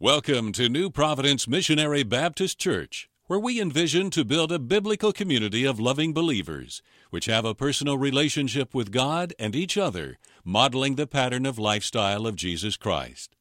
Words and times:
Welcome 0.00 0.52
to 0.52 0.68
New 0.68 0.90
Providence 0.90 1.48
Missionary 1.48 2.04
Baptist 2.04 2.56
Church, 2.56 3.10
where 3.26 3.40
we 3.40 3.60
envision 3.60 4.10
to 4.10 4.24
build 4.24 4.52
a 4.52 4.60
biblical 4.60 5.12
community 5.12 5.64
of 5.64 5.80
loving 5.80 6.12
believers, 6.12 6.82
which 7.10 7.24
have 7.24 7.44
a 7.44 7.52
personal 7.52 7.98
relationship 7.98 8.76
with 8.76 8.92
God 8.92 9.34
and 9.40 9.56
each 9.56 9.76
other, 9.76 10.18
modeling 10.44 10.94
the 10.94 11.08
pattern 11.08 11.44
of 11.44 11.58
lifestyle 11.58 12.28
of 12.28 12.36
Jesus 12.36 12.76
Christ. 12.76 13.34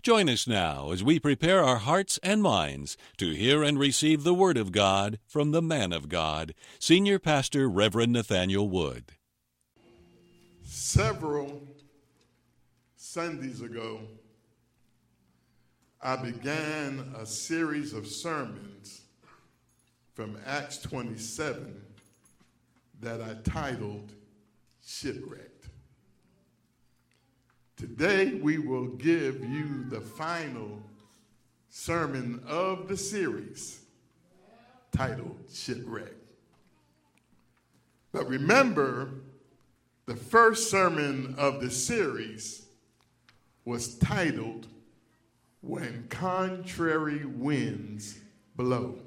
Join 0.00 0.28
us 0.28 0.46
now 0.46 0.92
as 0.92 1.02
we 1.02 1.18
prepare 1.18 1.64
our 1.64 1.78
hearts 1.78 2.20
and 2.22 2.40
minds 2.40 2.96
to 3.16 3.34
hear 3.34 3.64
and 3.64 3.76
receive 3.76 4.22
the 4.22 4.32
Word 4.32 4.58
of 4.58 4.70
God 4.70 5.18
from 5.26 5.50
the 5.50 5.60
man 5.60 5.92
of 5.92 6.08
God, 6.08 6.54
Senior 6.78 7.18
Pastor 7.18 7.68
Reverend 7.68 8.12
Nathaniel 8.12 8.68
Wood. 8.68 9.10
Several 10.62 11.64
Sundays 12.94 13.60
ago, 13.60 14.02
I 16.06 16.14
began 16.14 17.12
a 17.18 17.26
series 17.26 17.92
of 17.92 18.06
sermons 18.06 19.00
from 20.14 20.38
Acts 20.46 20.78
27 20.78 21.82
that 23.00 23.20
I 23.20 23.34
titled 23.42 24.12
Shipwrecked. 24.86 25.66
Today 27.76 28.34
we 28.34 28.58
will 28.58 28.86
give 28.86 29.44
you 29.44 29.82
the 29.90 30.00
final 30.00 30.80
sermon 31.70 32.40
of 32.46 32.86
the 32.86 32.96
series 32.96 33.80
titled 34.96 35.40
Shipwrecked. 35.52 36.30
But 38.12 38.28
remember, 38.28 39.10
the 40.06 40.14
first 40.14 40.70
sermon 40.70 41.34
of 41.36 41.60
the 41.60 41.70
series 41.72 42.64
was 43.64 43.96
titled 43.96 44.68
when 45.66 46.06
contrary 46.08 47.24
winds 47.24 48.18
blow. 48.54 48.98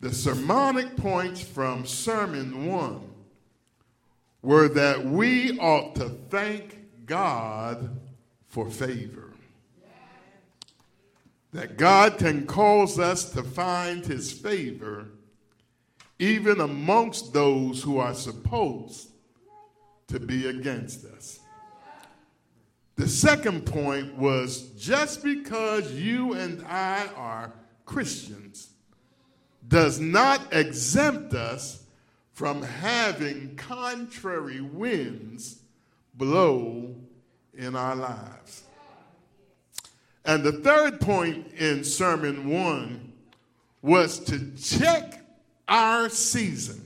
The 0.00 0.12
sermonic 0.12 0.96
points 0.96 1.40
from 1.40 1.84
Sermon 1.84 2.66
1 2.66 3.00
were 4.42 4.68
that 4.68 5.04
we 5.04 5.58
ought 5.58 5.96
to 5.96 6.08
thank 6.30 6.76
God 7.04 7.98
for 8.46 8.70
favor. 8.70 9.32
That 11.52 11.76
God 11.76 12.18
can 12.18 12.46
cause 12.46 12.98
us 12.98 13.30
to 13.32 13.42
find 13.42 14.04
his 14.04 14.30
favor 14.30 15.08
even 16.18 16.60
amongst 16.60 17.32
those 17.32 17.82
who 17.82 17.98
are 17.98 18.14
supposed 18.14 19.08
to 20.08 20.20
be 20.20 20.46
against 20.46 21.04
us. 21.04 21.40
The 22.98 23.08
second 23.08 23.64
point 23.64 24.16
was 24.16 24.62
just 24.76 25.22
because 25.22 25.92
you 25.92 26.32
and 26.32 26.64
I 26.66 27.06
are 27.14 27.52
Christians 27.86 28.70
does 29.68 30.00
not 30.00 30.52
exempt 30.52 31.32
us 31.32 31.84
from 32.32 32.60
having 32.60 33.54
contrary 33.54 34.60
winds 34.60 35.60
blow 36.14 36.96
in 37.56 37.76
our 37.76 37.94
lives. 37.94 38.64
And 40.24 40.42
the 40.42 40.52
third 40.52 41.00
point 41.00 41.52
in 41.52 41.84
Sermon 41.84 42.50
1 42.50 43.12
was 43.80 44.18
to 44.24 44.50
check 44.60 45.24
our 45.68 46.08
season, 46.08 46.82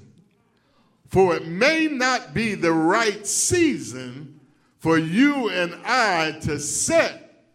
for 1.08 1.36
it 1.36 1.46
may 1.46 1.86
not 1.86 2.34
be 2.34 2.54
the 2.54 2.72
right 2.74 3.26
season 3.26 4.31
for 4.82 4.98
you 4.98 5.48
and 5.48 5.76
I 5.84 6.32
to 6.40 6.58
set 6.58 7.46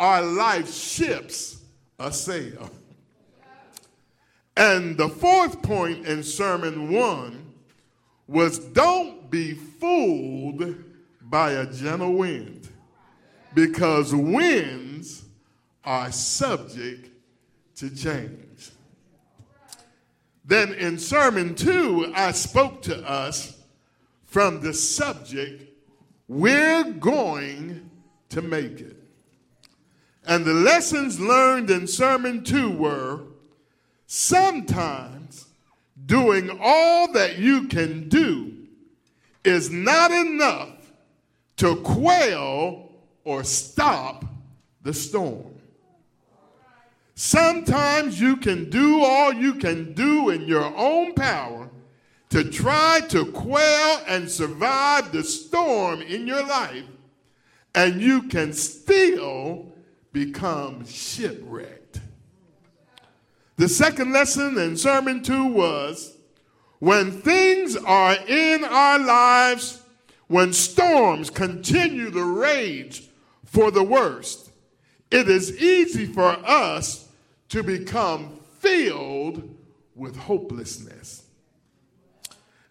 our 0.00 0.20
life 0.20 0.74
ships 0.74 1.62
a 2.00 2.10
sail. 2.10 2.68
And 4.56 4.96
the 4.96 5.08
fourth 5.08 5.62
point 5.62 6.08
in 6.08 6.24
Sermon 6.24 6.92
1 6.92 7.54
was 8.26 8.58
don't 8.58 9.30
be 9.30 9.52
fooled 9.52 10.74
by 11.20 11.52
a 11.52 11.72
gentle 11.72 12.14
wind, 12.14 12.68
because 13.54 14.12
winds 14.12 15.22
are 15.84 16.10
subject 16.10 17.10
to 17.76 17.94
change. 17.94 18.72
Then 20.44 20.72
in 20.72 20.98
Sermon 20.98 21.54
2, 21.54 22.12
I 22.12 22.32
spoke 22.32 22.82
to 22.82 23.08
us 23.08 23.56
from 24.24 24.60
the 24.60 24.74
subject 24.74 25.68
we're 26.28 26.84
going 26.84 27.90
to 28.30 28.42
make 28.42 28.80
it. 28.80 28.96
And 30.24 30.44
the 30.44 30.54
lessons 30.54 31.18
learned 31.18 31.70
in 31.70 31.86
Sermon 31.86 32.44
2 32.44 32.70
were 32.70 33.20
sometimes 34.06 35.46
doing 36.06 36.58
all 36.60 37.12
that 37.12 37.38
you 37.38 37.66
can 37.68 38.08
do 38.08 38.52
is 39.44 39.70
not 39.70 40.10
enough 40.10 40.92
to 41.56 41.76
quell 41.76 42.90
or 43.24 43.44
stop 43.44 44.24
the 44.82 44.94
storm. 44.94 45.52
Sometimes 47.14 48.20
you 48.20 48.36
can 48.36 48.70
do 48.70 49.02
all 49.02 49.32
you 49.32 49.54
can 49.54 49.92
do 49.92 50.30
in 50.30 50.42
your 50.42 50.72
own 50.76 51.14
power 51.14 51.70
to 52.32 52.44
try 52.44 52.98
to 53.10 53.26
quell 53.26 54.02
and 54.08 54.30
survive 54.30 55.12
the 55.12 55.22
storm 55.22 56.00
in 56.00 56.26
your 56.26 56.42
life, 56.46 56.86
and 57.74 58.00
you 58.00 58.22
can 58.22 58.54
still 58.54 59.70
become 60.14 60.86
shipwrecked. 60.86 62.00
The 63.56 63.68
second 63.68 64.14
lesson 64.14 64.56
in 64.56 64.78
Sermon 64.78 65.22
2 65.22 65.44
was 65.44 66.16
when 66.78 67.10
things 67.10 67.76
are 67.76 68.16
in 68.26 68.64
our 68.64 68.98
lives, 68.98 69.82
when 70.28 70.54
storms 70.54 71.28
continue 71.28 72.10
to 72.10 72.24
rage 72.24 73.10
for 73.44 73.70
the 73.70 73.84
worst, 73.84 74.50
it 75.10 75.28
is 75.28 75.62
easy 75.62 76.06
for 76.06 76.30
us 76.30 77.08
to 77.50 77.62
become 77.62 78.40
filled 78.58 79.54
with 79.94 80.16
hopelessness. 80.16 81.21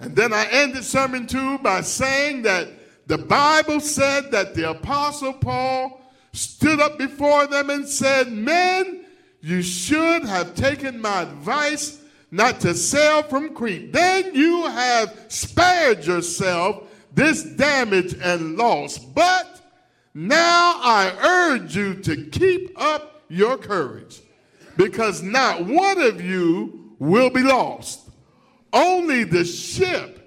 And 0.02 0.16
then 0.16 0.34
I 0.34 0.48
ended 0.52 0.84
sermon 0.84 1.28
two 1.28 1.60
by 1.60 1.82
saying 1.82 2.42
that 2.42 2.68
the 3.06 3.20
Bible 3.20 3.80
said 3.80 4.32
that 4.32 4.56
the 4.56 4.72
Apostle 4.72 5.34
Paul 5.34 6.02
stood 6.34 6.80
up 6.80 6.98
before 6.98 7.46
them 7.46 7.70
and 7.70 7.88
said, 7.88 8.32
Men, 8.32 9.06
you 9.42 9.62
should 9.62 10.24
have 10.24 10.56
taken 10.56 11.00
my 11.00 11.22
advice 11.22 12.02
not 12.32 12.60
to 12.62 12.74
sail 12.74 13.22
from 13.24 13.54
Crete. 13.54 13.94
Then 13.94 14.34
you 14.34 14.66
have 14.68 15.26
spared 15.28 16.06
yourself 16.06 16.84
this 17.14 17.44
damage 17.44 18.16
and 18.22 18.58
loss. 18.58 18.98
But 18.98 19.62
now 20.16 20.80
I 20.82 21.14
urge 21.22 21.76
you 21.76 21.96
to 21.96 22.26
keep 22.26 22.72
up 22.82 23.24
your 23.30 23.58
courage, 23.58 24.22
because 24.78 25.22
not 25.22 25.66
one 25.66 26.02
of 26.02 26.22
you 26.22 26.96
will 27.00 27.30
be 27.30 27.42
lost 27.42 28.11
only 28.74 29.24
the 29.24 29.46
ship 29.46 30.18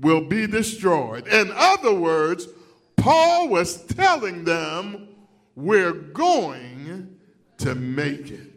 will 0.00 0.22
be 0.22 0.46
destroyed. 0.46 1.26
In 1.28 1.50
other 1.54 1.94
words, 1.94 2.48
Paul 2.96 3.48
was 3.48 3.84
telling 3.84 4.44
them, 4.44 5.08
we're 5.56 5.92
going 5.92 7.16
to 7.58 7.74
make 7.74 8.30
it. 8.30 8.50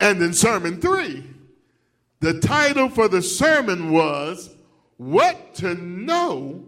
And 0.00 0.20
in 0.22 0.32
Sermon 0.32 0.80
3, 0.80 1.24
the 2.20 2.40
title 2.40 2.88
for 2.88 3.08
the 3.08 3.22
sermon 3.22 3.90
was 3.90 4.50
What 4.96 5.54
to 5.56 5.74
Know 5.74 6.64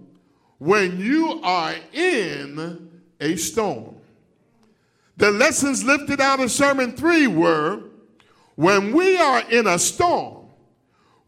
When 0.59 0.99
You 0.99 1.41
Are 1.43 1.75
in 1.93 2.91
a 3.21 3.37
Storm. 3.37 3.97
The 5.17 5.31
lessons 5.31 5.85
lifted 5.85 6.21
out 6.21 6.41
of 6.41 6.51
Sermon 6.51 6.93
3 6.93 7.27
were 7.27 7.83
When 8.55 8.95
we 8.95 9.19
are 9.19 9.43
in 9.51 9.67
a 9.67 9.79
storm, 9.79 10.40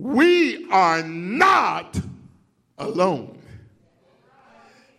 we 0.03 0.69
are 0.69 1.01
not 1.05 1.97
alone. 2.77 3.39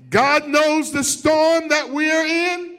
God 0.09 0.47
knows 0.47 0.93
the 0.93 1.03
storm 1.03 1.67
that 1.67 1.89
we 1.89 2.09
are 2.09 2.25
in 2.25 2.77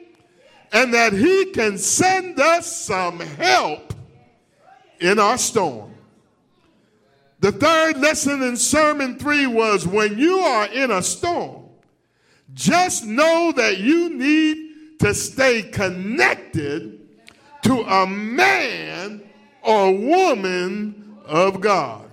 and 0.73 0.91
that 0.95 1.13
He 1.13 1.51
can 1.51 1.77
send 1.77 2.39
us 2.39 2.75
some 2.75 3.19
help 3.19 3.93
in 4.99 5.19
our 5.19 5.37
storm. 5.37 5.93
The 7.41 7.51
third 7.51 7.97
lesson 7.97 8.41
in 8.41 8.57
Sermon 8.57 9.19
3 9.19 9.45
was 9.45 9.85
when 9.85 10.17
you 10.17 10.39
are 10.39 10.65
in 10.65 10.89
a 10.89 11.03
storm, 11.03 11.65
just 12.55 13.05
know 13.05 13.51
that 13.55 13.77
you 13.77 14.09
need 14.09 14.97
to 14.99 15.13
stay 15.13 15.61
connected 15.61 17.07
to 17.63 17.81
a 17.81 18.07
man 18.07 19.21
or 19.61 19.91
woman 19.95 21.19
of 21.25 21.61
God. 21.61 22.04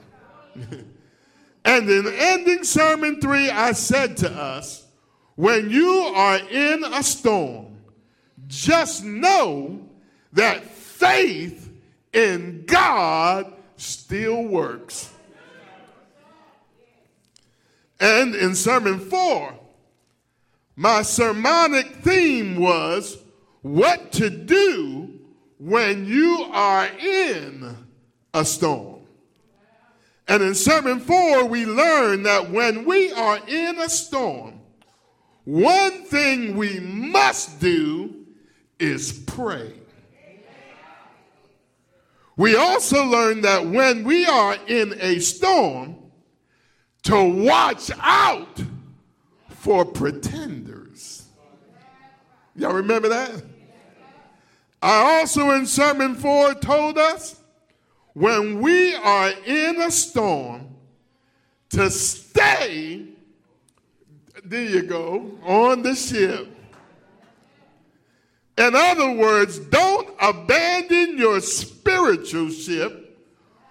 and 1.65 1.89
in 1.91 2.07
ending 2.07 2.65
Sermon 2.65 3.21
3, 3.21 3.51
I 3.51 3.73
said 3.73 4.17
to 4.19 4.31
us, 4.31 4.87
when 5.35 5.71
you 5.71 5.91
are 6.15 6.37
in 6.37 6.85
a 6.85 7.03
storm, 7.03 7.79
just 8.47 9.05
know 9.05 9.81
that 10.33 10.65
faith 10.65 11.71
in 12.13 12.65
God 12.67 13.53
still 13.77 14.43
works. 14.45 15.13
And 17.99 18.35
in 18.35 18.55
sermon 18.55 18.99
four, 18.99 19.55
my 20.75 21.03
sermonic 21.03 21.87
theme 21.97 22.57
was 22.57 23.17
what 23.63 24.11
to 24.13 24.29
do 24.29 25.21
when 25.59 26.07
you 26.07 26.49
are 26.51 26.87
in 26.87 27.77
a 28.35 28.45
storm. 28.45 29.02
And 30.29 30.43
in 30.43 30.55
sermon 30.55 31.01
four, 31.01 31.45
we 31.47 31.67
learn 31.67 32.23
that 32.23 32.51
when 32.51 32.85
we 32.85 33.13
are 33.13 33.39
in 33.47 33.79
a 33.79 33.89
storm, 33.89 34.61
one 35.45 36.05
thing 36.05 36.57
we 36.57 36.81
must 36.81 37.61
do 37.61 38.15
is 38.79 39.13
pray. 39.27 39.73
We 42.37 42.57
also 42.57 43.05
learn 43.05 43.43
that 43.43 43.67
when 43.67 44.05
we 44.05 44.25
are 44.27 44.57
in 44.67 44.95
a 45.01 45.19
storm, 45.19 45.97
to 47.05 47.45
watch 47.45 47.91
out 48.01 48.63
for 49.49 49.85
pretenders. 49.85 51.27
Y'all 52.55 52.75
remember 52.75 53.09
that? 53.09 53.43
I 54.81 55.19
also 55.19 55.51
in 55.51 55.67
Sermon 55.67 56.15
4 56.15 56.55
told 56.55 56.99
us 56.99 57.41
when 58.15 58.61
we 58.61 58.95
are 58.95 59.31
in 59.47 59.81
a 59.81 59.91
storm 59.91 60.69
to 61.71 61.91
stay, 61.91 63.07
there 64.45 64.65
you 64.65 64.83
go, 64.83 65.39
on 65.43 65.83
the 65.83 65.95
ship. 65.95 66.49
In 68.59 68.75
other 68.75 69.13
words, 69.13 69.59
don't 69.59 70.11
abandon 70.21 71.17
your 71.17 71.41
spiritual 71.41 72.51
ship, 72.51 73.19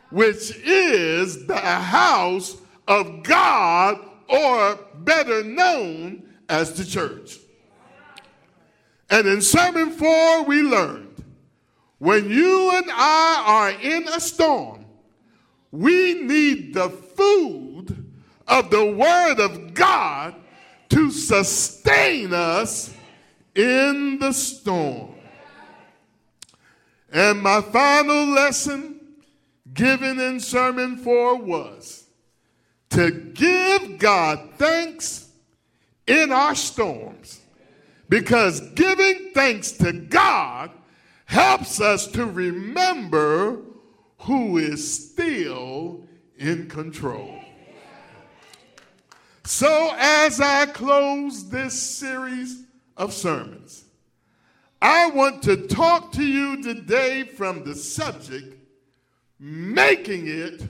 which 0.09 0.57
is 0.65 1.45
the 1.45 1.55
house 1.55 2.57
of 2.87 3.23
God, 3.23 3.99
or 4.27 4.79
better 4.95 5.43
known 5.43 6.23
as 6.49 6.73
the 6.73 6.83
church. 6.83 7.37
And 9.09 9.27
in 9.27 9.41
Sermon 9.41 9.91
4, 9.91 10.43
we 10.43 10.61
learned 10.61 11.10
when 12.01 12.31
you 12.31 12.71
and 12.75 12.89
I 12.89 13.43
are 13.45 13.79
in 13.79 14.07
a 14.07 14.19
storm, 14.19 14.85
we 15.69 16.15
need 16.15 16.73
the 16.73 16.89
food 16.89 18.11
of 18.47 18.71
the 18.71 18.83
Word 18.83 19.39
of 19.39 19.75
God 19.75 20.33
to 20.89 21.11
sustain 21.11 22.33
us 22.33 22.91
in 23.53 24.17
the 24.17 24.31
storm. 24.31 25.13
And 27.13 27.39
my 27.39 27.61
final 27.61 28.25
lesson 28.25 28.99
given 29.71 30.19
in 30.19 30.39
Sermon 30.39 30.97
4 30.97 31.35
was 31.35 32.05
to 32.89 33.11
give 33.11 33.99
God 33.99 34.39
thanks 34.57 35.29
in 36.07 36.31
our 36.31 36.55
storms 36.55 37.41
because 38.09 38.59
giving 38.71 39.33
thanks 39.35 39.73
to 39.73 39.93
God 39.93 40.71
helps 41.31 41.79
us 41.79 42.07
to 42.07 42.25
remember 42.25 43.61
who 44.19 44.57
is 44.57 45.01
still 45.01 46.05
in 46.37 46.67
control. 46.67 47.39
So, 49.45 49.95
as 49.97 50.41
I 50.41 50.65
close 50.65 51.49
this 51.49 51.81
series 51.81 52.65
of 52.97 53.13
sermons, 53.13 53.85
I 54.81 55.09
want 55.11 55.41
to 55.43 55.67
talk 55.67 56.11
to 56.13 56.23
you 56.23 56.61
today 56.61 57.23
from 57.23 57.63
the 57.63 57.75
subject 57.75 58.57
making 59.39 60.27
it 60.27 60.63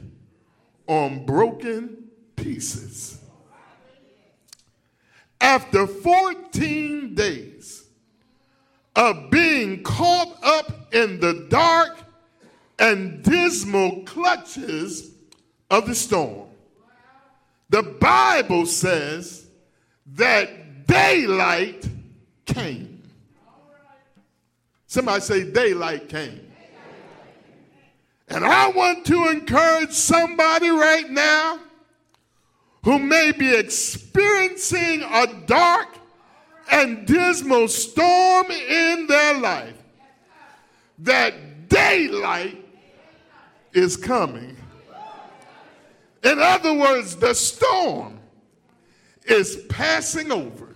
on 0.85 1.25
broken 1.25 2.03
pieces. 2.35 3.19
After 5.41 5.87
14 5.87 7.15
days 7.15 7.80
of 8.95 9.29
being 9.31 9.83
caught 9.83 10.37
up 10.43 10.93
in 10.93 11.19
the 11.19 11.45
dark 11.49 11.97
and 12.79 13.23
dismal 13.23 14.03
clutches 14.03 15.11
of 15.69 15.85
the 15.87 15.95
storm, 15.95 16.49
the 17.69 17.83
Bible 17.83 18.65
says 18.65 19.47
that 20.15 20.85
daylight 20.87 21.87
came. 22.45 23.01
Somebody 24.87 25.21
say, 25.21 25.51
daylight 25.51 26.09
came. 26.09 26.51
And 28.27 28.45
I 28.45 28.69
want 28.69 29.05
to 29.05 29.29
encourage 29.29 29.91
somebody 29.91 30.69
right 30.69 31.09
now 31.09 31.59
who 32.83 32.99
may 32.99 33.31
be 33.31 33.53
experiencing 33.53 35.03
a 35.03 35.27
dark 35.45 35.97
and 36.71 37.05
dismal 37.05 37.67
storm 37.67 38.49
in 38.49 39.05
their 39.05 39.39
life 39.39 39.75
that 40.99 41.67
daylight 41.67 42.65
is 43.73 43.97
coming. 43.97 44.55
In 46.23 46.39
other 46.39 46.73
words, 46.73 47.15
the 47.17 47.33
storm 47.33 48.19
is 49.25 49.57
passing 49.69 50.31
over. 50.31 50.75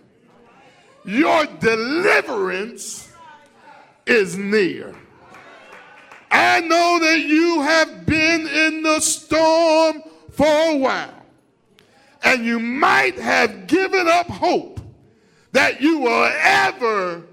Your 1.06 1.46
deliverance 1.46 3.12
is 4.06 4.38
near. 4.38 4.96
I 6.32 6.60
know 6.62 7.00
that 7.00 7.20
you 7.20 7.62
have 7.62 8.06
been 8.06 8.48
in 8.48 8.84
the 8.84 9.00
storm 9.00 10.02
for 10.32 10.46
a 10.46 10.76
while, 10.76 11.26
and 12.24 12.44
you 12.44 12.60
might 12.60 13.18
have 13.18 13.68
given 13.68 14.08
up 14.08 14.28
hope 14.28 14.75
that 15.56 15.80
you 15.80 16.00
will 16.00 16.30
ever 16.42 17.24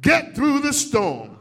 get 0.00 0.32
through 0.36 0.60
the 0.60 0.72
storm. 0.72 1.36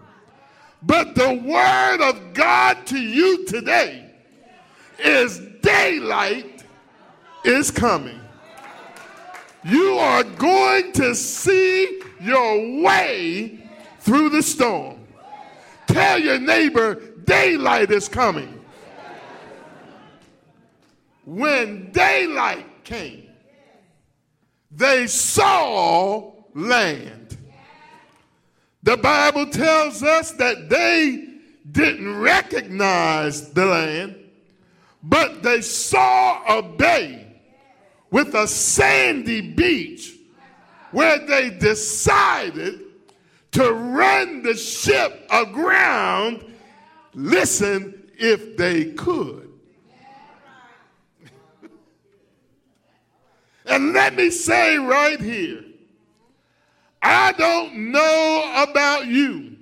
But 0.81 1.13
the 1.13 1.31
word 1.31 2.01
of 2.01 2.33
God 2.33 2.87
to 2.87 2.97
you 2.99 3.45
today 3.45 4.09
is 4.97 5.39
daylight 5.61 6.63
is 7.45 7.69
coming. 7.69 8.19
You 9.63 9.99
are 9.99 10.23
going 10.23 10.91
to 10.93 11.13
see 11.13 12.01
your 12.19 12.81
way 12.81 13.69
through 13.99 14.29
the 14.29 14.41
storm. 14.41 15.05
Tell 15.85 16.17
your 16.17 16.39
neighbor, 16.39 16.95
daylight 17.25 17.91
is 17.91 18.09
coming. 18.09 18.59
When 21.25 21.91
daylight 21.91 22.65
came, 22.83 23.22
they 24.75 25.07
saw 25.07 26.33
land. 26.53 27.37
The 28.83 28.97
Bible 28.97 29.47
tells 29.47 30.03
us 30.03 30.31
that 30.33 30.69
they 30.69 31.29
didn't 31.71 32.19
recognize 32.19 33.51
the 33.51 33.65
land, 33.65 34.15
but 35.01 35.41
they 35.41 35.61
saw 35.61 36.59
a 36.59 36.61
bay 36.61 37.27
with 38.11 38.35
a 38.35 38.47
sandy 38.47 39.41
beach 39.41 40.13
where 40.91 41.25
they 41.25 41.49
decided 41.49 42.81
to 43.51 43.71
run 43.71 44.43
the 44.43 44.55
ship 44.55 45.25
aground, 45.31 46.43
listen, 47.13 48.03
if 48.17 48.57
they 48.57 48.85
could. 48.93 49.42
And 53.73 53.91
let 53.91 54.13
me 54.13 54.29
say 54.29 54.77
right 54.77 55.19
here, 55.19 55.63
I 57.01 57.31
don't 57.31 57.91
know 57.91 58.65
about 58.67 59.07
you, 59.07 59.55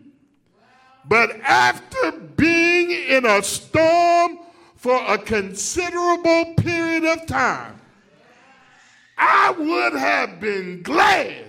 but 1.05 1.39
after 1.39 2.11
being 2.11 2.91
in 2.91 3.25
a 3.25 3.41
storm 3.41 4.39
for 4.75 5.01
a 5.07 5.17
considerable 5.17 6.55
period 6.55 7.05
of 7.05 7.25
time, 7.25 7.79
I 9.17 9.51
would 9.51 9.93
have 9.93 10.41
been 10.41 10.83
glad 10.83 11.45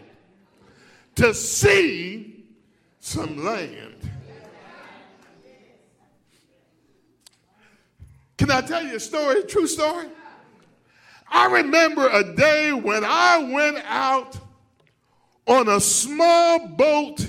to 1.17 1.35
see 1.35 2.45
some 3.01 3.45
land. 3.45 4.09
Can 8.39 8.53
I 8.53 8.61
tell 8.61 8.85
you 8.85 8.97
a 8.97 9.01
story, 9.01 9.41
a 9.41 9.43
true 9.43 9.67
story? 9.67 10.07
I 11.33 11.47
remember 11.47 12.07
a 12.09 12.35
day 12.37 12.75
when 12.75 13.05
I 13.05 13.39
went 13.39 13.79
out 13.87 14.39
on 15.47 15.67
a 15.67 15.81
small 15.81 16.69
boat 16.69 17.27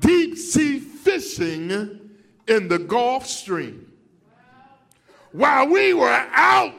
deep 0.00 0.36
sea 0.36 0.78
fishing 0.78 1.70
in 2.46 2.68
the 2.68 2.78
Gulf 2.78 3.26
Stream. 3.26 3.90
While 5.32 5.68
we 5.68 5.94
were 5.94 6.08
out 6.10 6.74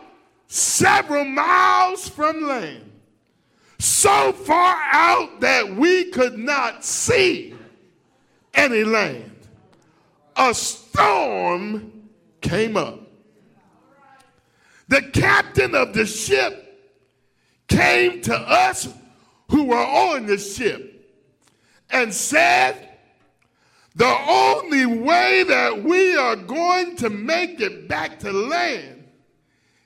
several 0.46 1.26
miles 1.26 2.08
from 2.08 2.48
land, 2.48 2.92
so 3.80 4.32
far 4.32 4.80
out 4.92 5.40
that 5.42 5.76
we 5.76 6.12
could 6.12 6.38
not 6.38 6.86
see 6.86 7.56
any 8.54 8.84
land, 8.84 9.36
a 10.36 10.54
storm 10.54 12.10
came 12.42 12.78
up. 12.78 13.07
The 14.88 15.02
captain 15.02 15.76
of 15.76 15.94
the 15.94 16.06
ship 16.06 16.64
came 17.68 18.22
to 18.22 18.36
us 18.36 18.88
who 19.50 19.66
were 19.66 19.76
on 19.76 20.26
the 20.26 20.38
ship 20.38 20.94
and 21.90 22.14
said, 22.14 22.90
The 23.96 24.18
only 24.28 24.86
way 24.86 25.44
that 25.44 25.84
we 25.84 26.16
are 26.16 26.36
going 26.36 26.96
to 26.98 27.10
make 27.10 27.60
it 27.60 27.88
back 27.88 28.20
to 28.20 28.32
land 28.32 29.06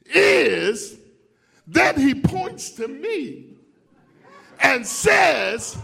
is 0.06 0.98
that 1.68 1.98
he 1.98 2.14
points 2.14 2.72
to 2.72 2.88
me 2.88 3.56
and 4.60 4.86
says, 4.86 5.78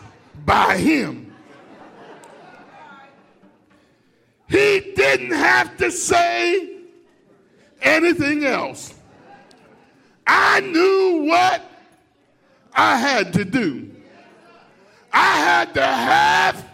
By 0.45 0.77
him. 0.77 1.33
He 4.49 4.93
didn't 4.95 5.33
have 5.33 5.75
to 5.77 5.91
say 5.91 6.83
anything 7.81 8.45
else. 8.45 8.96
I 10.27 10.59
knew 10.59 11.25
what 11.27 11.61
I 12.73 12.97
had 12.97 13.33
to 13.33 13.45
do. 13.45 13.89
I 15.11 15.39
had 15.39 15.73
to 15.73 15.85
have 15.85 16.65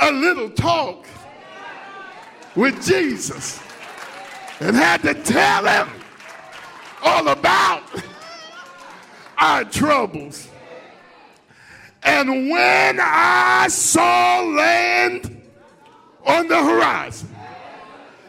a 0.00 0.12
little 0.12 0.50
talk 0.50 1.06
with 2.54 2.82
Jesus 2.84 3.60
and 4.60 4.74
had 4.74 5.02
to 5.02 5.14
tell 5.14 5.66
him 5.66 5.88
all 7.02 7.28
about 7.28 7.82
our 9.38 9.64
troubles. 9.64 10.48
And 12.02 12.50
when 12.50 12.98
I 13.00 13.66
saw 13.68 14.40
land 14.40 15.42
on 16.24 16.48
the 16.48 16.62
horizon, 16.62 17.28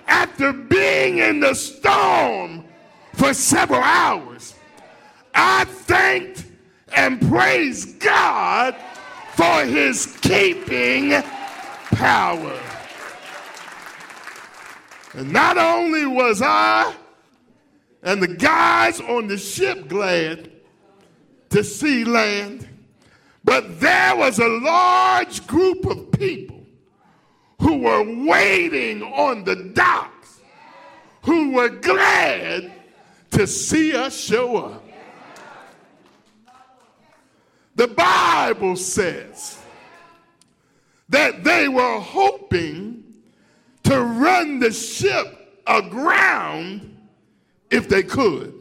after 0.07 0.51
being 0.51 1.19
in 1.19 1.39
the 1.39 1.53
storm 1.53 2.56
for 3.17 3.33
several 3.33 3.81
hours, 3.81 4.53
I 5.33 5.65
thanked 5.65 6.45
and 6.95 7.19
praised 7.29 7.99
God 7.99 8.75
for 9.33 9.65
his 9.65 10.17
keeping 10.21 11.11
power. 11.91 12.59
And 15.13 15.33
not 15.33 15.57
only 15.57 16.05
was 16.05 16.43
I 16.43 16.93
and 18.03 18.21
the 18.21 18.27
guys 18.27 19.01
on 19.01 19.27
the 19.27 19.37
ship 19.37 19.87
glad 19.87 20.51
to 21.49 21.63
see 21.63 22.03
land, 22.05 22.69
but 23.43 23.79
there 23.79 24.15
was 24.15 24.37
a 24.37 24.47
large 24.47 25.45
group 25.47 25.85
of 25.87 26.11
people 26.11 26.63
who 27.61 27.79
were 27.79 28.25
waiting 28.27 29.01
on 29.01 29.43
the 29.43 29.55
docks 29.55 30.39
who 31.23 31.51
were 31.51 31.69
glad 31.69 32.76
to 33.31 33.47
see 33.47 33.95
us 33.95 34.19
show 34.19 34.57
up. 34.57 34.83
The 37.75 37.87
Bible 37.87 38.75
says 38.75 39.59
that 41.09 41.43
they 41.43 41.67
were 41.67 41.99
hoping 41.99 43.03
to 43.83 44.01
run 44.01 44.59
the 44.59 44.71
ship 44.71 45.61
aground 45.67 46.97
if 47.69 47.87
they 47.87 48.03
could. 48.03 48.53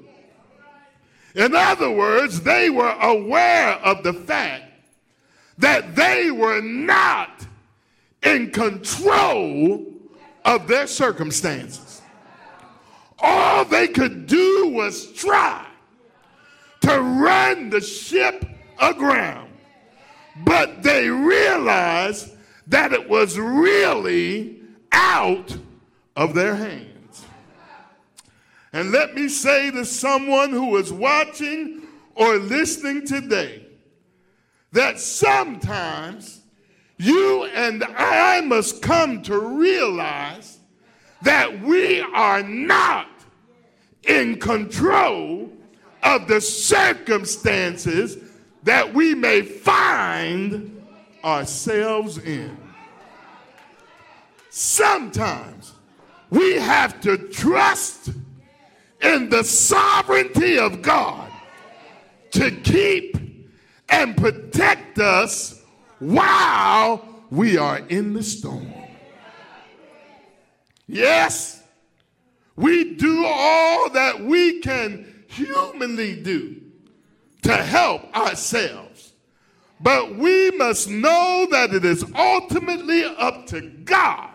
In 1.34 1.54
other 1.54 1.90
words, 1.90 2.40
they 2.40 2.70
were 2.70 2.92
aware 3.00 3.72
of 3.74 4.02
the 4.02 4.12
fact 4.12 4.64
that 5.58 5.94
they 5.96 6.30
were 6.30 6.60
not 6.60 7.46
in 8.22 8.50
control 8.50 9.84
of 10.44 10.66
their 10.68 10.86
circumstances. 10.86 11.85
All 13.18 13.64
they 13.64 13.88
could 13.88 14.26
do 14.26 14.70
was 14.74 15.12
try 15.12 15.66
to 16.82 17.00
run 17.00 17.70
the 17.70 17.80
ship 17.80 18.44
aground. 18.78 19.50
But 20.44 20.82
they 20.82 21.08
realized 21.08 22.30
that 22.66 22.92
it 22.92 23.08
was 23.08 23.38
really 23.38 24.60
out 24.92 25.56
of 26.14 26.34
their 26.34 26.54
hands. 26.54 27.24
And 28.72 28.92
let 28.92 29.14
me 29.14 29.28
say 29.28 29.70
to 29.70 29.84
someone 29.84 30.50
who 30.50 30.76
is 30.76 30.92
watching 30.92 31.86
or 32.14 32.36
listening 32.36 33.06
today 33.06 33.66
that 34.72 35.00
sometimes 35.00 36.42
you 36.98 37.44
and 37.44 37.84
I 37.84 38.42
must 38.42 38.82
come 38.82 39.22
to 39.22 39.38
realize 39.38 40.55
that 41.26 41.60
we 41.60 42.00
are 42.14 42.44
not 42.44 43.08
in 44.04 44.38
control 44.38 45.50
of 46.04 46.28
the 46.28 46.40
circumstances 46.40 48.18
that 48.62 48.94
we 48.94 49.12
may 49.12 49.42
find 49.42 50.86
ourselves 51.24 52.18
in. 52.18 52.56
Sometimes 54.50 55.72
we 56.30 56.54
have 56.54 57.00
to 57.00 57.18
trust 57.18 58.10
in 59.02 59.28
the 59.28 59.42
sovereignty 59.42 60.60
of 60.60 60.80
God 60.80 61.28
to 62.30 62.52
keep 62.52 63.16
and 63.88 64.16
protect 64.16 65.00
us 65.00 65.60
while 65.98 67.04
we 67.30 67.56
are 67.56 67.78
in 67.88 68.12
the 68.12 68.22
storm. 68.22 68.85
Yes, 70.86 71.62
we 72.54 72.94
do 72.94 73.24
all 73.24 73.90
that 73.90 74.20
we 74.20 74.60
can 74.60 75.24
humanly 75.28 76.22
do 76.22 76.60
to 77.42 77.56
help 77.56 78.16
ourselves. 78.16 79.12
But 79.80 80.16
we 80.16 80.50
must 80.52 80.88
know 80.88 81.46
that 81.50 81.74
it 81.74 81.84
is 81.84 82.04
ultimately 82.14 83.04
up 83.04 83.46
to 83.48 83.60
God 83.60 84.30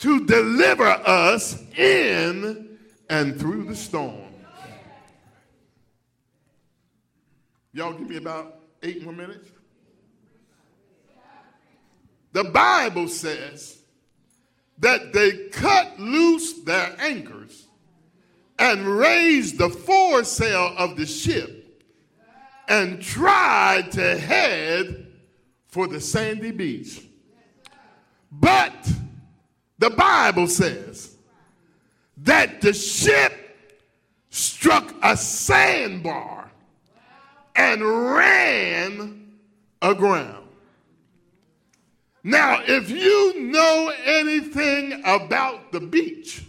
to 0.00 0.26
deliver 0.26 0.86
us 0.86 1.62
in 1.76 2.78
and 3.08 3.38
through 3.38 3.64
the 3.64 3.76
storm. 3.76 4.22
Y'all 7.72 7.92
give 7.92 8.08
me 8.08 8.16
about 8.16 8.60
eight 8.82 9.02
more 9.02 9.12
minutes. 9.12 9.50
The 12.32 12.44
Bible 12.44 13.08
says 13.08 13.77
that 14.80 15.12
they 15.12 15.48
cut 15.48 15.98
loose 15.98 16.62
their 16.62 16.94
anchors 16.98 17.66
and 18.58 18.86
raised 18.86 19.58
the 19.58 19.68
foresail 19.68 20.74
of 20.76 20.96
the 20.96 21.06
ship 21.06 21.84
and 22.68 23.00
tried 23.00 23.90
to 23.92 24.18
head 24.18 25.06
for 25.68 25.86
the 25.86 26.00
sandy 26.00 26.50
beach. 26.50 27.02
But 28.30 28.92
the 29.78 29.90
Bible 29.90 30.46
says 30.46 31.16
that 32.18 32.60
the 32.60 32.72
ship 32.72 33.32
struck 34.30 34.94
a 35.02 35.16
sandbar 35.16 36.50
and 37.54 37.82
ran 37.82 39.32
aground. 39.80 40.37
Now, 42.24 42.60
if 42.66 42.90
you 42.90 43.40
know 43.40 43.92
anything 44.04 45.00
about 45.04 45.72
the 45.72 45.80
beach, 45.80 46.44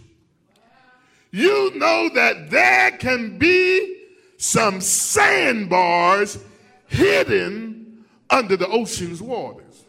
you 1.30 1.72
know 1.76 2.10
that 2.14 2.50
there 2.50 2.92
can 2.92 3.38
be 3.38 3.96
some 4.36 4.80
sandbars 4.80 6.38
hidden 6.86 8.04
under 8.28 8.56
the 8.56 8.66
ocean's 8.68 9.22
waters. 9.22 9.84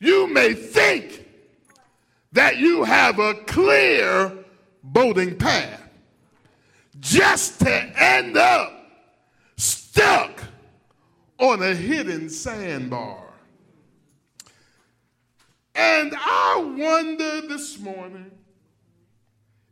You 0.00 0.26
may 0.26 0.54
think 0.54 1.28
that 2.32 2.56
you 2.56 2.82
have 2.82 3.18
a 3.18 3.34
clear 3.46 4.32
boating 4.82 5.36
path 5.38 5.80
just 6.98 7.60
to 7.60 7.72
end 7.72 8.36
up 8.36 8.72
stuck 9.56 10.42
on 11.38 11.62
a 11.62 11.74
hidden 11.74 12.28
sandbar. 12.28 13.31
And 15.74 16.14
I 16.14 16.74
wonder 16.76 17.46
this 17.48 17.78
morning 17.78 18.30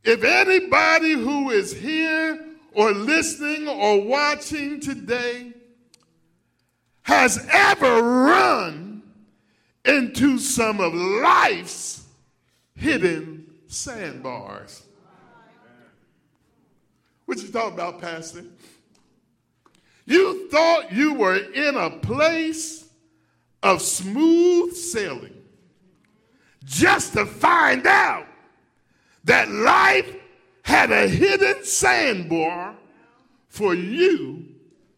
if 0.02 0.24
anybody 0.24 1.12
who 1.12 1.50
is 1.50 1.72
here 1.72 2.46
or 2.72 2.92
listening 2.92 3.68
or 3.68 4.02
watching 4.02 4.80
today 4.80 5.52
has 7.02 7.46
ever 7.52 8.02
run 8.02 9.02
into 9.84 10.38
some 10.38 10.80
of 10.80 10.94
life's 10.94 12.06
hidden 12.74 13.46
sandbars. 13.66 14.84
What 17.26 17.38
you 17.42 17.48
talking 17.48 17.74
about, 17.74 18.00
Pastor? 18.00 18.44
You 20.06 20.48
thought 20.48 20.92
you 20.92 21.14
were 21.14 21.36
in 21.36 21.76
a 21.76 21.90
place 21.90 22.88
of 23.62 23.82
smooth 23.82 24.74
sailing 24.74 25.39
just 26.64 27.14
to 27.14 27.26
find 27.26 27.86
out 27.86 28.26
that 29.24 29.48
life 29.50 30.14
had 30.62 30.90
a 30.90 31.08
hidden 31.08 31.64
sandbar 31.64 32.74
for 33.48 33.74
you 33.74 34.46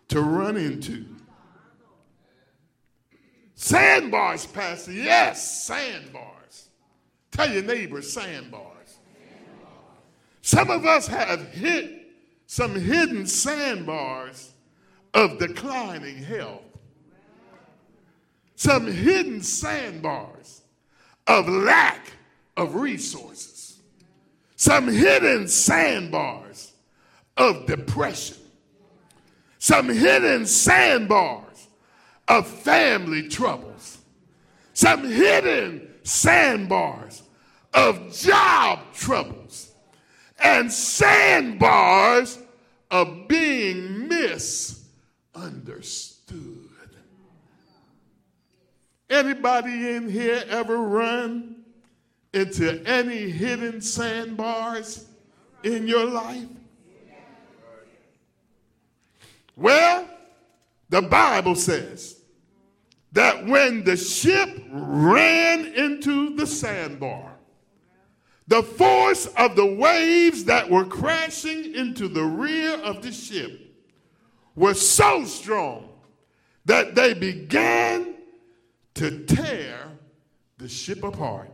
to 0.09 0.21
run 0.21 0.57
into. 0.57 1.07
Sandbars, 3.55 4.47
Pastor. 4.47 4.93
Yes, 4.93 5.65
sandbars. 5.65 6.69
Tell 7.31 7.51
your 7.51 7.63
neighbor 7.63 8.03
sandbars. 8.03 8.99
Some 10.43 10.71
of 10.71 10.85
us 10.85 11.07
have 11.07 11.49
hit 11.53 12.09
some 12.47 12.75
hidden 12.75 13.27
sandbars 13.27 14.53
of 15.15 15.39
declining 15.39 16.23
health, 16.23 16.63
some 18.57 18.87
hidden 18.87 19.43
sandbars 19.43 20.62
of 21.27 21.49
lack 21.49 22.13
of 22.57 22.75
resources, 22.75 23.81
some 24.57 24.89
hidden 24.89 25.49
sandbars 25.49 26.73
of 27.37 27.67
depression, 27.67 28.37
some 29.59 29.89
hidden 29.89 30.47
sandbars 30.47 31.69
of 32.29 32.47
family 32.47 33.29
troubles, 33.29 33.99
some 34.75 35.05
hidden 35.05 35.89
sandbars 36.03 37.23
of 37.75 38.13
job 38.13 38.81
troubles, 38.93 39.73
and 40.43 40.73
sandbars 40.73 42.39
of 42.91 43.29
being 43.29 44.09
misunderstood. 44.09 46.72
Anybody 49.13 49.91
in 49.91 50.09
here 50.09 50.43
ever 50.49 50.79
run 50.79 51.57
into 52.33 52.83
any 52.87 53.29
hidden 53.29 53.83
sandbars 53.83 55.05
in 55.63 55.87
your 55.87 56.07
life? 56.07 56.49
Well, 59.55 60.09
the 60.89 61.03
Bible 61.03 61.55
says 61.57 62.23
that 63.13 63.45
when 63.45 63.85
the 63.85 63.99
ship 63.99 64.49
ran 64.71 65.67
into 65.67 66.35
the 66.35 66.47
sandbar, 66.47 67.35
the 68.49 68.63
force 68.63 69.27
of 69.37 69.57
the 69.57 69.67
waves 69.75 70.47
that 70.47 70.71
were 70.71 70.87
crashing 70.87 71.75
into 71.75 72.09
the 72.09 72.25
rear 72.25 72.79
of 72.81 73.03
the 73.03 73.13
ship 73.13 73.61
were 74.57 74.73
so 74.73 75.27
strong 75.27 75.91
that 76.65 76.95
they 76.95 77.13
began 77.13 78.12
to 78.95 79.25
tear 79.25 79.79
the 80.59 80.69
ship 80.69 81.03
apart. 81.03 81.51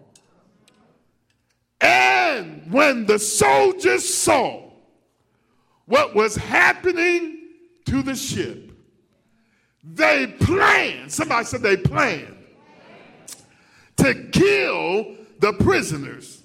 And 1.80 2.72
when 2.72 3.06
the 3.06 3.18
soldiers 3.18 4.12
saw 4.12 4.70
what 5.86 6.14
was 6.14 6.36
happening 6.36 7.38
to 7.86 8.02
the 8.02 8.14
ship, 8.14 8.72
they 9.82 10.26
planned, 10.26 11.12
somebody 11.12 11.44
said 11.44 11.62
they 11.62 11.76
planned, 11.76 12.36
to 13.96 14.14
kill 14.32 15.16
the 15.38 15.52
prisoners 15.54 16.42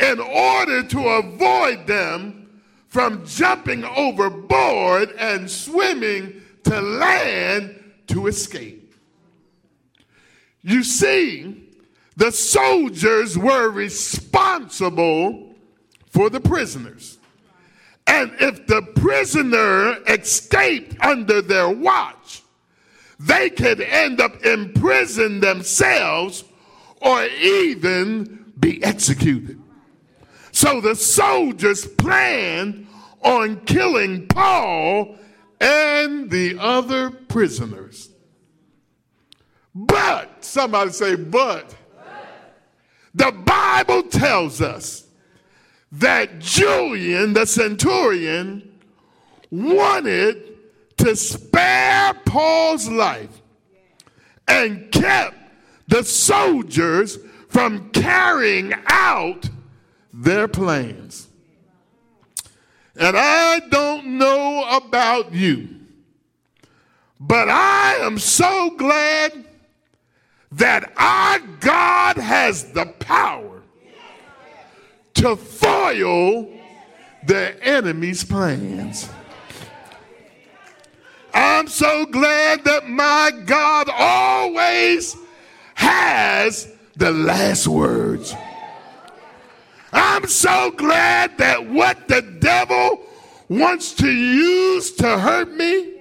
in 0.00 0.20
order 0.20 0.82
to 0.82 1.08
avoid 1.08 1.86
them 1.86 2.60
from 2.88 3.24
jumping 3.26 3.84
overboard 3.84 5.10
and 5.18 5.50
swimming 5.50 6.40
to 6.64 6.80
land 6.80 7.82
to 8.06 8.26
escape. 8.26 8.81
You 10.62 10.84
see, 10.84 11.68
the 12.16 12.30
soldiers 12.30 13.36
were 13.36 13.70
responsible 13.70 15.54
for 16.10 16.30
the 16.30 16.40
prisoners. 16.40 17.18
And 18.06 18.32
if 18.40 18.66
the 18.66 18.82
prisoner 18.82 19.96
escaped 20.06 20.96
under 21.00 21.40
their 21.40 21.70
watch, 21.70 22.42
they 23.18 23.50
could 23.50 23.80
end 23.80 24.20
up 24.20 24.44
imprisoned 24.44 25.42
themselves 25.42 26.44
or 27.00 27.24
even 27.24 28.52
be 28.58 28.82
executed. 28.82 29.60
So 30.50 30.80
the 30.80 30.94
soldiers 30.94 31.86
planned 31.86 32.86
on 33.22 33.64
killing 33.64 34.26
Paul 34.26 35.16
and 35.60 36.30
the 36.30 36.58
other 36.58 37.10
prisoners. 37.10 38.10
But, 39.74 40.30
somebody 40.44 40.90
say, 40.92 41.14
but, 41.14 41.74
the 43.14 43.30
Bible 43.30 44.04
tells 44.04 44.60
us 44.60 45.06
that 45.92 46.38
Julius, 46.38 47.34
the 47.34 47.46
centurion, 47.46 48.72
wanted 49.50 50.56
to 50.96 51.14
spare 51.14 52.14
Paul's 52.24 52.88
life 52.88 53.42
and 54.48 54.90
kept 54.90 55.36
the 55.88 56.02
soldiers 56.02 57.18
from 57.48 57.90
carrying 57.90 58.72
out 58.86 59.48
their 60.12 60.48
plans. 60.48 61.28
And 62.96 63.16
I 63.16 63.60
don't 63.70 64.18
know 64.18 64.64
about 64.70 65.34
you, 65.34 65.68
but 67.20 67.48
I 67.48 67.96
am 68.00 68.18
so 68.18 68.70
glad 68.70 69.44
that 70.52 70.92
our 70.96 71.38
God 71.60 72.16
has 72.18 72.72
the 72.72 72.86
power 72.98 73.62
to 75.14 75.36
foil 75.36 76.48
the 77.26 77.56
enemy's 77.62 78.24
plans. 78.24 79.08
I'm 81.32 81.68
so 81.68 82.04
glad 82.06 82.64
that 82.64 82.86
my 82.88 83.30
God 83.46 83.88
always 83.88 85.16
has 85.74 86.70
the 86.96 87.10
last 87.10 87.66
words. 87.66 88.34
I'm 89.92 90.26
so 90.26 90.70
glad 90.72 91.38
that 91.38 91.70
what 91.70 92.08
the 92.08 92.20
devil 92.40 93.00
wants 93.48 93.92
to 93.94 94.10
use 94.10 94.92
to 94.96 95.18
hurt 95.18 95.50
me, 95.50 96.00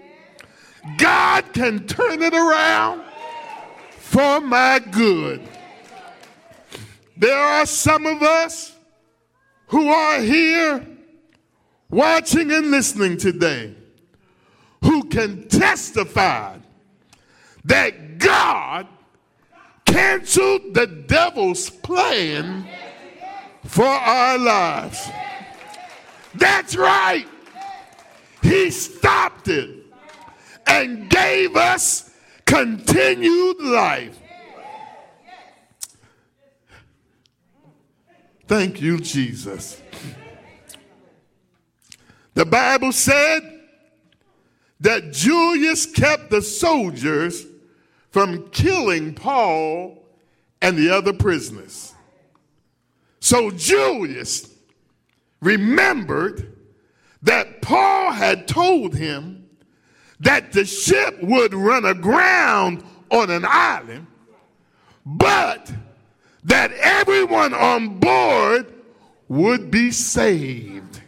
God 0.98 1.54
can 1.54 1.88
turn 1.88 2.22
it 2.22 2.34
around 2.34 3.04
for 4.12 4.42
my 4.42 4.78
good. 4.78 5.42
There 7.16 7.38
are 7.38 7.66
some 7.66 8.06
of 8.06 8.22
us 8.22 8.76
who 9.68 9.88
are 9.88 10.20
here 10.20 10.86
watching 11.90 12.52
and 12.52 12.72
listening 12.72 13.16
today 13.16 13.74
who 14.84 15.06
can 15.06 15.48
testify 15.48 16.58
that 17.64 18.18
God 18.18 18.86
canceled 19.86 20.74
the 20.74 20.88
devil's 20.88 21.70
plan 21.70 22.68
for 23.64 23.86
our 23.86 24.38
lives. 24.38 25.10
That's 26.36 26.76
right. 26.76 27.28
He 28.42 28.72
stopped 28.72 29.48
it 29.48 29.86
and 30.68 31.10
gave 31.10 31.56
us 31.56 32.11
continued 32.52 33.62
life. 33.62 34.20
Thank 38.46 38.82
you, 38.82 39.00
Jesus. 39.00 39.82
The 42.34 42.46
Bible 42.46 42.92
said 42.92 43.62
that 44.82 45.14
Julius 45.14 45.86
kept 45.86 46.30
the 46.30 46.42
soldiers 46.42 47.46
from 48.10 48.50
killing 48.50 49.14
Paul 49.14 50.04
and 50.62 50.78
the 50.78 50.90
other 50.90 51.14
prisoners. 51.14 51.94
So 53.22 53.52
Julius 53.52 54.54
remembered 55.40 56.58
that 57.22 57.62
Paul 57.62 58.12
had 58.12 58.46
told 58.46 58.94
him 58.94 59.41
that 60.22 60.52
the 60.52 60.66
ship 60.66 61.22
would 61.22 61.54
run 61.54 61.86
aground 61.86 62.84
on 63.10 63.30
an 63.30 63.44
island, 63.46 64.08
but 65.06 65.72
that 66.44 66.72
everyone 66.74 67.54
on 67.54 68.00
board 68.00 68.72
would 69.28 69.70
be 69.72 69.92
saved. 69.92 71.02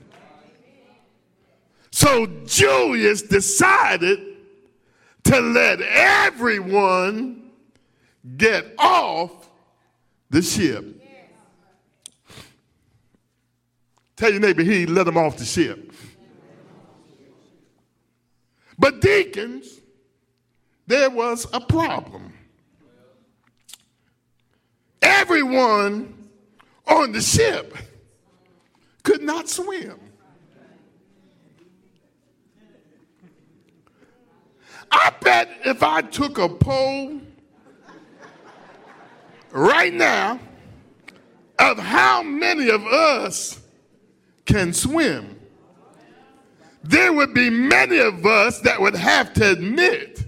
So 1.92 2.26
Julius 2.46 3.22
decided 3.22 4.20
to 5.26 5.40
let 5.40 5.80
everyone 5.82 7.52
get 8.36 8.66
off 8.78 9.50
the 10.30 10.42
ship. 10.42 11.02
Tell 14.16 14.32
your 14.32 14.40
neighbor 14.40 14.64
he 14.64 14.86
let 14.86 15.06
them 15.06 15.18
off 15.18 15.38
the 15.38 15.46
ship. 15.46 15.93
But 18.78 19.02
deacons, 19.02 19.82
there 20.88 21.10
was 21.10 21.48
a 21.54 21.62
problem. 21.62 22.34
everyone 25.24 26.14
on 26.88 27.12
the 27.12 27.22
ship 27.22 27.76
could 29.04 29.22
not 29.22 29.48
swim. 29.50 30.00
I 34.92 35.14
bet 35.22 35.50
if 35.66 35.82
I 35.82 36.02
took 36.02 36.38
a 36.38 36.50
poll 36.50 37.22
right 39.52 39.94
now 39.94 40.40
of 41.58 41.80
how 41.80 42.22
many 42.22 42.70
of 42.70 42.86
us 42.86 43.60
can 44.46 44.74
swim, 44.74 45.33
there 46.84 47.14
would 47.14 47.34
be 47.34 47.50
many 47.50 47.98
of 48.00 48.26
us 48.26 48.60
that 48.62 48.80
would 48.80 48.96
have 48.96 49.34
to 49.36 49.52
admit 49.52 50.26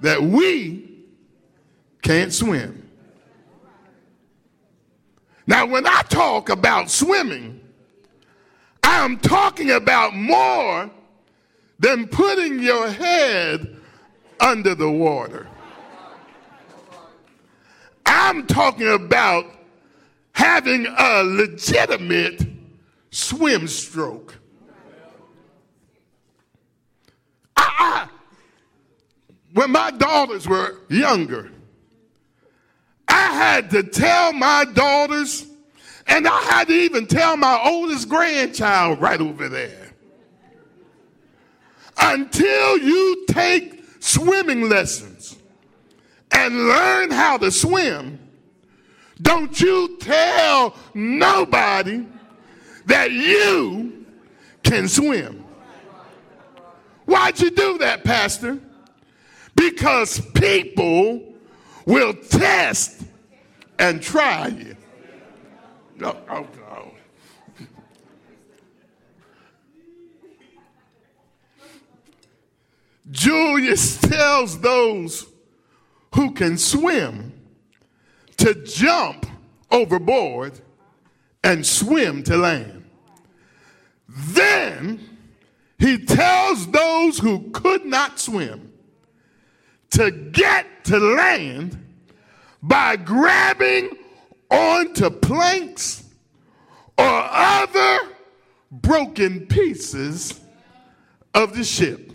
that 0.00 0.22
we 0.22 1.04
can't 2.02 2.32
swim. 2.32 2.88
Now, 5.46 5.66
when 5.66 5.86
I 5.86 6.02
talk 6.08 6.48
about 6.48 6.90
swimming, 6.90 7.60
I'm 8.82 9.18
talking 9.18 9.72
about 9.72 10.14
more 10.14 10.90
than 11.78 12.06
putting 12.06 12.60
your 12.60 12.88
head 12.90 13.76
under 14.38 14.74
the 14.74 14.90
water. 14.90 15.48
I'm 18.06 18.46
talking 18.46 18.88
about 18.88 19.46
having 20.32 20.86
a 20.86 21.22
legitimate 21.24 22.46
swim 23.10 23.68
stroke. 23.68 24.39
I, 27.80 28.02
I, 28.02 28.08
when 29.52 29.72
my 29.72 29.90
daughters 29.90 30.46
were 30.46 30.76
younger, 30.88 31.50
I 33.08 33.34
had 33.34 33.70
to 33.70 33.82
tell 33.82 34.32
my 34.32 34.64
daughters, 34.72 35.46
and 36.06 36.28
I 36.28 36.40
had 36.42 36.68
to 36.68 36.74
even 36.74 37.06
tell 37.06 37.36
my 37.36 37.60
oldest 37.64 38.08
grandchild 38.08 39.00
right 39.00 39.20
over 39.20 39.48
there 39.48 39.92
until 42.00 42.78
you 42.78 43.24
take 43.28 43.84
swimming 43.98 44.68
lessons 44.68 45.36
and 46.30 46.68
learn 46.68 47.10
how 47.10 47.36
to 47.36 47.50
swim, 47.50 48.18
don't 49.20 49.60
you 49.60 49.98
tell 50.00 50.74
nobody 50.94 52.06
that 52.86 53.10
you 53.10 54.06
can 54.62 54.88
swim. 54.88 55.39
Why'd 57.10 57.40
you 57.40 57.50
do 57.50 57.78
that, 57.78 58.04
Pastor? 58.04 58.60
Because 59.56 60.20
people 60.30 61.34
will 61.84 62.14
test 62.14 63.02
and 63.80 64.00
try 64.00 64.46
you. 64.46 64.76
Oh, 66.04 66.16
oh, 66.30 66.46
oh. 66.70 66.92
Julius 73.10 74.00
tells 74.00 74.60
those 74.60 75.26
who 76.14 76.30
can 76.30 76.56
swim 76.56 77.32
to 78.36 78.54
jump 78.54 79.26
overboard 79.72 80.60
and 81.42 81.66
swim 81.66 82.22
to 82.22 82.36
land. 82.36 82.84
Then 84.06 85.10
he 85.80 85.96
tells 85.96 86.66
those 86.66 86.79
who 87.18 87.50
could 87.50 87.84
not 87.84 88.20
swim 88.20 88.72
to 89.90 90.10
get 90.10 90.84
to 90.84 90.98
land 90.98 91.76
by 92.62 92.96
grabbing 92.96 93.90
onto 94.50 95.10
planks 95.10 96.04
or 96.98 97.28
other 97.30 97.98
broken 98.70 99.46
pieces 99.46 100.40
of 101.34 101.56
the 101.56 101.64
ship. 101.64 102.12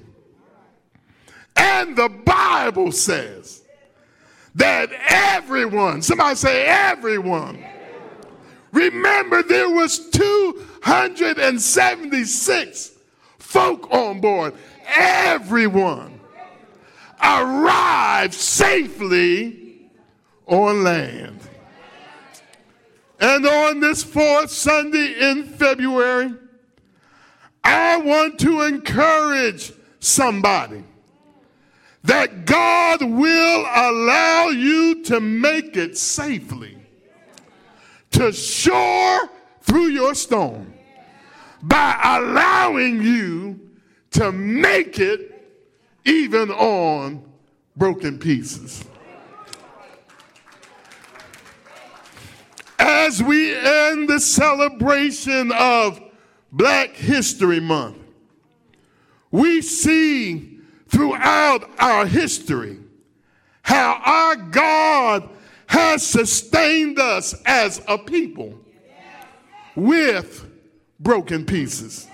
And 1.56 1.95
the 1.95 2.10
Bible 2.10 2.91
says 2.91 3.63
that 4.56 4.89
everyone, 5.10 6.02
somebody 6.02 6.36
say 6.36 6.65
everyone. 6.65 7.63
Remember 8.71 9.41
there 9.41 9.69
was 9.69 10.10
276 10.10 12.91
folk 13.39 13.89
on 13.91 14.19
board. 14.19 14.54
Everyone 14.88 16.19
arrived 17.21 18.34
safely 18.34 19.89
on 20.45 20.84
land. 20.84 21.39
And 23.19 23.45
on 23.45 23.80
this 23.80 24.04
fourth 24.04 24.52
Sunday 24.52 25.32
in 25.32 25.45
February, 25.45 26.34
I 27.63 27.98
want 27.98 28.39
to 28.39 28.62
encourage 28.62 29.74
somebody 30.00 30.84
that 32.04 32.45
God 32.45 33.02
will 33.02 33.65
allow 33.76 34.50
you 34.50 35.04
to 35.06 35.19
make 35.19 35.76
it 35.76 35.98
safely 35.98 36.78
to 38.12 38.32
shore 38.32 39.30
through 39.62 39.88
your 39.88 40.13
storm 40.13 40.71
by 41.63 42.00
allowing 42.04 43.02
you 43.02 43.60
to 44.15 44.32
make 44.32 44.97
it 44.97 45.60
even 46.06 46.49
on 46.49 47.21
broken 47.75 48.17
pieces. 48.17 48.86
As 52.80 53.21
we 53.21 53.54
end 53.54 54.08
the 54.08 54.21
celebration 54.21 55.51
of 55.51 56.01
Black 56.49 56.91
History 56.91 57.60
Month, 57.60 57.97
we 59.32 59.62
see 59.62 60.60
throughout 60.88 61.69
our 61.78 62.06
history 62.06 62.80
how 63.63 63.99
our 64.06 64.38
God 64.38 65.30
has 65.67 66.08
sustained 66.08 66.99
us 66.99 67.36
as 67.45 67.82
a 67.89 67.97
people 67.97 68.58
with 69.75 70.49
broken 71.01 71.45
pieces. 71.45 72.08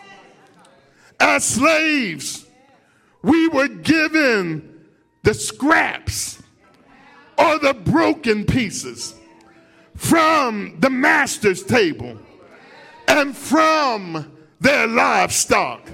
As 1.22 1.46
slaves, 1.46 2.48
we 3.22 3.48
were 3.48 3.68
given 3.68 4.88
the 5.22 5.36
scraps 5.36 6.42
or 7.38 7.60
the 7.60 7.76
broken 7.76 8.44
pieces 8.44 9.14
from 9.96 10.80
the 10.80 10.90
master's 10.90 11.62
table 11.64 12.18
and 13.08 13.38
from 13.38 14.32
their 14.60 14.88
livestock. 14.88 15.88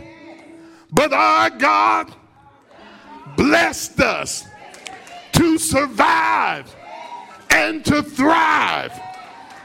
But 0.94 1.12
our 1.12 1.50
God 1.50 2.16
blessed 3.36 4.00
us 4.00 4.46
to 5.34 5.58
survive 5.58 6.74
and 7.50 7.84
to 7.84 8.02
thrive 8.02 8.98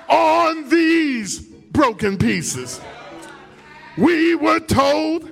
on 0.08 0.68
these 0.68 1.38
broken 1.38 2.18
pieces. 2.18 2.80
We 3.96 4.34
were 4.34 4.58
told 4.58 5.31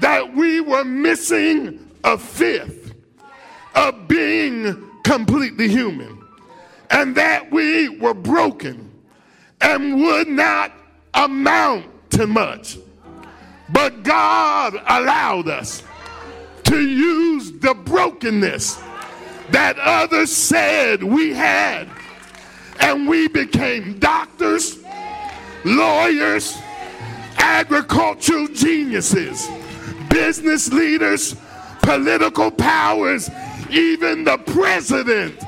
that 0.00 0.34
we 0.34 0.60
were 0.60 0.84
missing 0.84 1.90
a 2.04 2.18
fifth 2.18 2.94
of 3.74 4.08
being 4.08 4.90
completely 5.04 5.68
human 5.68 6.22
and 6.90 7.14
that 7.16 7.50
we 7.50 7.88
were 7.88 8.14
broken 8.14 8.90
and 9.60 10.00
would 10.00 10.28
not 10.28 10.72
amount 11.14 11.86
to 12.10 12.26
much. 12.26 12.78
But 13.70 14.02
God 14.02 14.74
allowed 14.74 15.48
us 15.48 15.82
to 16.64 16.80
use 16.80 17.52
the 17.52 17.74
brokenness 17.74 18.80
that 19.50 19.78
others 19.78 20.30
said 20.34 21.02
we 21.02 21.32
had. 21.32 21.88
And 22.78 23.08
we 23.08 23.28
became 23.28 23.98
doctors, 23.98 24.78
lawyers, 25.64 26.58
agricultural 27.38 28.48
geniuses, 28.48 29.48
business 30.16 30.72
leaders, 30.72 31.36
political 31.82 32.50
powers, 32.50 33.30
even 33.70 34.24
the 34.24 34.38
president 34.38 35.38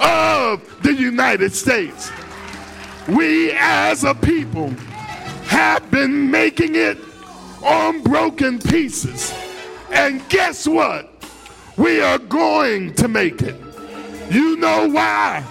of 0.00 0.82
the 0.82 0.92
United 0.92 1.52
States. 1.52 2.10
We 3.06 3.52
as 3.52 4.02
a 4.02 4.16
people 4.16 4.70
have 5.46 5.88
been 5.92 6.28
making 6.28 6.74
it 6.74 6.98
on 7.62 8.02
broken 8.02 8.58
pieces. 8.58 9.32
And 9.92 10.28
guess 10.28 10.66
what? 10.66 11.08
We 11.76 12.00
are 12.00 12.18
going 12.18 12.94
to 12.94 13.06
make 13.06 13.42
it. 13.42 13.54
You 14.28 14.56
know 14.56 14.88
why? 14.88 15.44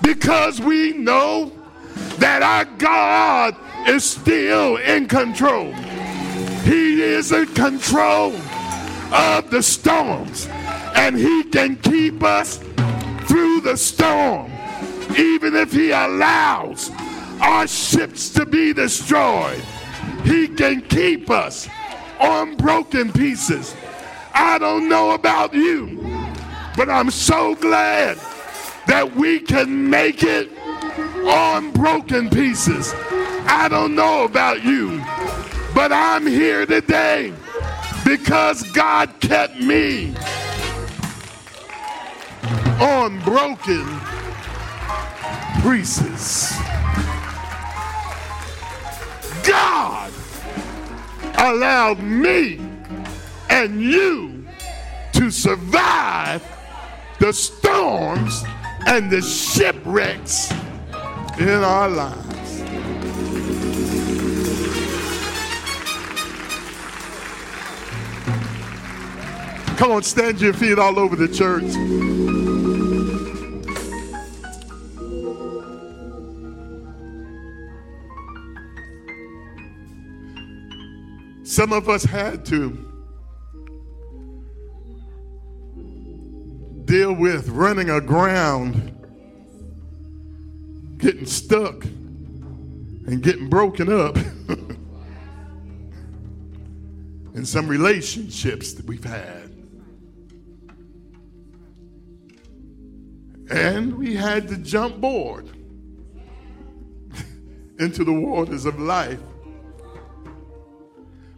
Because 0.00 0.60
we 0.60 0.92
know 0.92 1.50
that 2.18 2.40
our 2.44 2.66
God 2.78 3.56
is 3.88 4.04
still 4.04 4.76
in 4.76 5.08
control. 5.08 5.74
Is 7.02 7.32
in 7.32 7.46
control 7.46 8.32
of 9.12 9.50
the 9.50 9.60
storms, 9.60 10.46
and 10.94 11.16
He 11.16 11.42
can 11.42 11.74
keep 11.76 12.22
us 12.22 12.58
through 13.26 13.60
the 13.62 13.76
storm. 13.76 14.52
even 15.16 15.56
if 15.56 15.72
He 15.72 15.90
allows 15.90 16.90
our 17.40 17.66
ships 17.66 18.30
to 18.30 18.46
be 18.46 18.72
destroyed, 18.72 19.60
He 20.22 20.46
can 20.46 20.80
keep 20.82 21.28
us 21.28 21.68
on 22.20 22.54
broken 22.56 23.12
pieces. 23.12 23.74
I 24.32 24.58
don't 24.58 24.88
know 24.88 25.10
about 25.10 25.52
you, 25.52 25.98
but 26.76 26.88
I'm 26.88 27.10
so 27.10 27.56
glad 27.56 28.16
that 28.86 29.12
we 29.16 29.40
can 29.40 29.90
make 29.90 30.22
it 30.22 30.50
on 31.26 31.72
broken 31.72 32.30
pieces. 32.30 32.94
I 33.44 33.66
don't 33.68 33.96
know 33.96 34.24
about 34.24 34.62
you, 34.62 35.02
but 35.74 35.92
I'm 35.92 36.26
here 36.26 36.66
today 36.66 37.32
because 38.04 38.62
God 38.72 39.20
kept 39.20 39.56
me 39.56 40.14
on 42.80 43.20
broken 43.20 43.86
pieces. 45.62 46.52
God 49.44 50.12
allowed 51.38 52.00
me 52.00 52.60
and 53.48 53.80
you 53.80 54.46
to 55.12 55.30
survive 55.30 56.42
the 57.18 57.32
storms 57.32 58.44
and 58.86 59.10
the 59.10 59.22
shipwrecks 59.22 60.50
in 61.38 61.48
our 61.48 61.88
lives. 61.88 62.31
Come 69.76 69.90
on, 69.92 70.02
stand 70.02 70.40
your 70.40 70.52
feet 70.52 70.78
all 70.78 70.98
over 70.98 71.16
the 71.16 71.28
church. 71.28 71.72
Some 81.44 81.72
of 81.72 81.88
us 81.88 82.04
had 82.04 82.44
to 82.46 82.70
deal 86.86 87.12
with 87.12 87.48
running 87.48 87.90
aground, 87.90 88.90
getting 90.98 91.26
stuck, 91.26 91.84
and 91.84 93.22
getting 93.22 93.48
broken 93.48 93.92
up 93.92 94.16
in 97.34 97.44
some 97.44 97.68
relationships 97.68 98.72
that 98.72 98.86
we've 98.86 99.04
had. 99.04 99.51
And 103.52 103.98
we 103.98 104.14
had 104.14 104.48
to 104.48 104.56
jump 104.56 104.98
board 104.98 105.46
into 107.78 108.02
the 108.02 108.12
waters 108.12 108.64
of 108.64 108.80
life. 108.80 109.20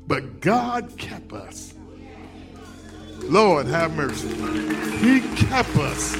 But 0.07 0.41
God 0.41 0.97
kept 0.97 1.33
us. 1.33 1.75
Lord, 3.19 3.67
have 3.67 3.97
mercy. 3.97 4.29
He 4.99 5.23
kept 5.35 5.77
us. 5.77 6.15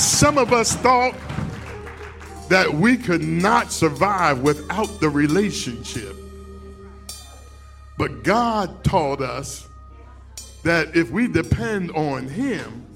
Some 0.00 0.38
of 0.38 0.52
us 0.52 0.74
thought 0.76 1.16
that 2.48 2.72
we 2.72 2.96
could 2.96 3.22
not 3.22 3.72
survive 3.72 4.40
without 4.42 5.00
the 5.00 5.08
relationship. 5.08 6.14
But 7.98 8.22
God 8.22 8.84
taught 8.84 9.20
us 9.20 9.66
that 10.62 10.94
if 10.94 11.10
we 11.10 11.26
depend 11.26 11.90
on 11.92 12.28
Him, 12.28 12.86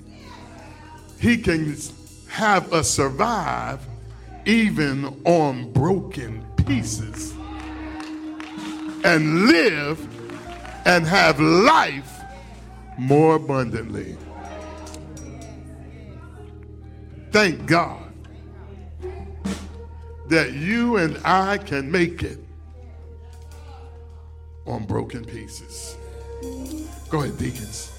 He 1.21 1.37
can 1.39 1.77
have 2.29 2.73
us 2.73 2.91
survive 2.91 3.81
even 4.45 5.05
on 5.25 5.73
broken 5.73 6.45
pieces 6.67 7.33
and 9.05 9.47
live 9.47 10.01
and 10.87 11.07
have 11.07 11.41
life 11.41 12.21
more 12.99 13.37
abundantly. 13.37 14.17
Thank 17.31 17.67
God 17.67 18.13
that 20.29 20.53
you 20.53 20.97
and 20.97 21.19
I 21.25 21.59
can 21.59 21.91
make 21.91 22.23
it 22.23 22.39
on 24.67 24.85
broken 24.85 25.25
pieces. 25.25 25.97
Go 27.11 27.23
ahead, 27.23 27.39
deacons. 27.39 27.94